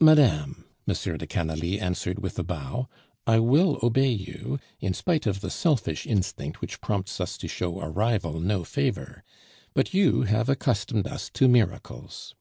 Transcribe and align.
"Madame," 0.00 0.64
M. 0.88 0.94
de 1.18 1.26
Canalis 1.26 1.78
answered 1.78 2.20
with 2.20 2.38
a 2.38 2.42
bow, 2.42 2.88
"I 3.26 3.38
will 3.38 3.78
obey 3.82 4.08
you, 4.10 4.58
in 4.80 4.94
spite 4.94 5.26
of 5.26 5.42
the 5.42 5.50
selfish 5.50 6.06
instinct 6.06 6.62
which 6.62 6.80
prompts 6.80 7.20
us 7.20 7.36
to 7.36 7.48
show 7.48 7.82
a 7.82 7.90
rival 7.90 8.40
no 8.40 8.64
favor; 8.64 9.22
but 9.74 9.92
you 9.92 10.22
have 10.22 10.48
accustomed 10.48 11.06
us 11.06 11.28
to 11.34 11.48
miracles." 11.48 12.34